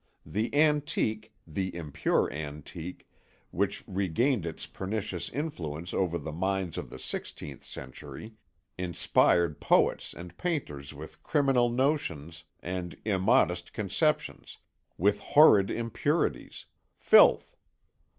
[0.25, 3.07] The antique, the impure antique,
[3.51, 8.33] which regained its pernicious influence over the minds of the sixteenth century,
[8.79, 14.57] inspired poets and painters with criminal notions and immodest conceptions,
[14.97, 16.65] with horrid impurities,
[16.97, 17.55] filth.